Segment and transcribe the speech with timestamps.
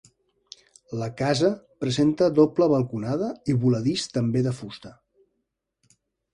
[1.01, 1.51] La casa
[1.85, 4.97] presenta doble balconada i voladís també de fusta.